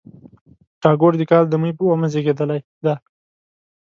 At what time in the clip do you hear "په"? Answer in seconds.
1.77-1.83